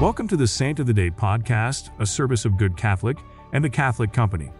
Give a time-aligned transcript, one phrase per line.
[0.00, 3.18] Welcome to the Saint of the Day podcast, a service of Good Catholic
[3.52, 4.50] and the Catholic Company.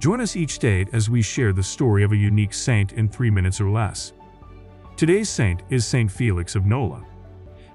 [0.00, 3.30] Join us each day as we share the story of a unique saint in three
[3.30, 4.12] minutes or less.
[4.96, 7.04] Today's saint is Saint Felix of Nola.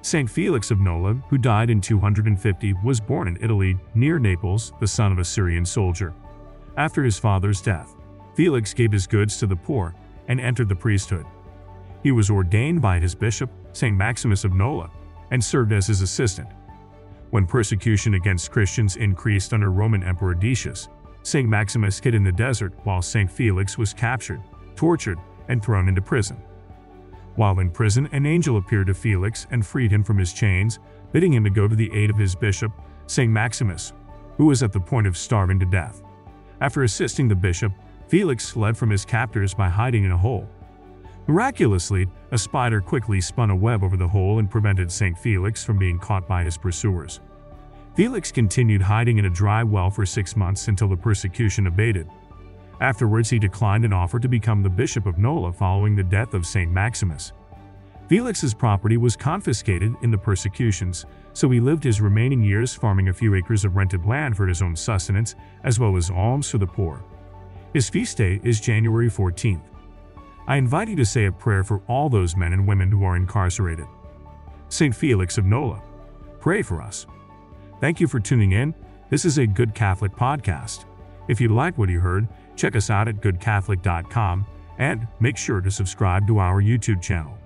[0.02, 4.88] Saint Felix of Nola, who died in 250, was born in Italy, near Naples, the
[4.88, 6.14] son of a Syrian soldier.
[6.78, 7.96] After his father's death,
[8.36, 9.96] Felix gave his goods to the poor
[10.28, 11.26] and entered the priesthood.
[12.04, 14.90] He was ordained by his bishop, Saint Maximus of Nola,
[15.32, 16.50] and served as his assistant.
[17.32, 20.90] When persecution against Christians increased under Roman Emperor Decius,
[21.22, 21.48] St.
[21.48, 23.30] Maximus hid in the desert while St.
[23.30, 24.42] Felix was captured,
[24.76, 26.38] tortured, and thrown into prison.
[27.36, 30.80] While in prison, an angel appeared to Felix and freed him from his chains,
[31.12, 32.72] bidding him to go to the aid of his bishop,
[33.06, 33.32] St.
[33.32, 33.94] Maximus,
[34.38, 36.02] who was at the point of starving to death.
[36.62, 37.72] After assisting the bishop,
[38.08, 40.50] Felix fled from his captors by hiding in a hole.
[41.30, 45.16] Miraculously, a spider quickly spun a web over the hole and prevented St.
[45.16, 47.20] Felix from being caught by his pursuers.
[47.96, 52.10] Felix continued hiding in a dry well for six months until the persecution abated.
[52.82, 56.48] Afterwards, he declined an offer to become the bishop of Nola following the death of
[56.48, 56.72] St.
[56.72, 57.32] Maximus.
[58.08, 63.14] Felix's property was confiscated in the persecutions, so he lived his remaining years farming a
[63.14, 66.66] few acres of rented land for his own sustenance, as well as alms for the
[66.66, 67.04] poor.
[67.72, 69.62] His feast day is January 14th.
[70.50, 73.16] I invite you to say a prayer for all those men and women who are
[73.16, 73.86] incarcerated.
[74.70, 74.96] St.
[74.96, 75.80] Felix of Nola,
[76.40, 77.06] pray for us.
[77.80, 78.74] Thank you for tuning in.
[79.12, 80.86] This is a Good Catholic podcast.
[81.28, 84.48] If you liked what you heard, check us out at goodcatholic.com
[84.80, 87.38] and make sure to subscribe to our YouTube channel.